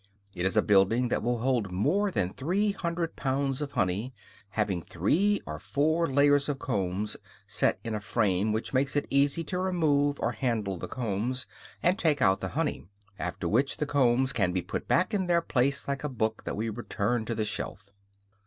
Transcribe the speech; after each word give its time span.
It 0.33 0.47
is 0.47 0.57
a 0.57 0.63
building 0.63 1.09
that 1.09 1.21
will 1.21 1.37
hold 1.41 1.71
more 1.71 2.09
than 2.09 2.33
three 2.33 2.71
hundred 2.71 3.15
pounds 3.15 3.61
of 3.61 3.73
honey, 3.73 4.15
having 4.49 4.81
three 4.81 5.39
or 5.45 5.59
four 5.59 6.07
layers 6.07 6.49
of 6.49 6.57
combs 6.57 7.15
set 7.45 7.79
in 7.83 7.93
a 7.93 8.01
frame 8.01 8.51
which 8.51 8.73
makes 8.73 8.95
it 8.95 9.05
easy 9.11 9.43
to 9.43 9.59
remove 9.59 10.19
or 10.19 10.31
handle 10.31 10.79
the 10.79 10.87
combs 10.87 11.45
and 11.83 11.99
take 11.99 12.19
out 12.19 12.41
the 12.41 12.47
honey; 12.57 12.87
after 13.19 13.47
which, 13.47 13.77
the 13.77 13.85
combs 13.85 14.33
can 14.33 14.51
be 14.51 14.63
put 14.63 14.87
back 14.87 15.13
in 15.13 15.27
their 15.27 15.39
place 15.39 15.87
like 15.87 16.03
a 16.03 16.09
book 16.09 16.45
that 16.45 16.57
we 16.57 16.67
return 16.67 17.23
to 17.25 17.35
the 17.35 17.45
shelf. 17.45 17.91